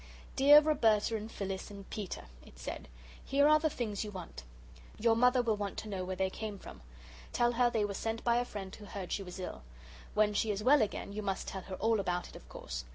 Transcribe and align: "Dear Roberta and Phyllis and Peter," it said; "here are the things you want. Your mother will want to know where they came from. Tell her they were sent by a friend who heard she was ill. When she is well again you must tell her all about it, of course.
"Dear 0.35 0.61
Roberta 0.61 1.15
and 1.15 1.31
Phyllis 1.31 1.69
and 1.69 1.87
Peter," 1.91 2.23
it 2.43 2.57
said; 2.57 2.87
"here 3.23 3.47
are 3.47 3.59
the 3.59 3.69
things 3.69 4.03
you 4.03 4.09
want. 4.09 4.41
Your 4.97 5.15
mother 5.15 5.43
will 5.43 5.57
want 5.57 5.77
to 5.77 5.87
know 5.87 6.03
where 6.03 6.15
they 6.15 6.31
came 6.31 6.57
from. 6.57 6.81
Tell 7.33 7.51
her 7.51 7.69
they 7.69 7.85
were 7.85 7.93
sent 7.93 8.23
by 8.23 8.37
a 8.37 8.43
friend 8.45 8.75
who 8.75 8.85
heard 8.85 9.11
she 9.11 9.21
was 9.21 9.39
ill. 9.39 9.61
When 10.15 10.33
she 10.33 10.49
is 10.49 10.63
well 10.63 10.81
again 10.81 11.13
you 11.13 11.21
must 11.21 11.47
tell 11.49 11.61
her 11.61 11.75
all 11.75 11.99
about 11.99 12.29
it, 12.29 12.35
of 12.35 12.49
course. 12.49 12.83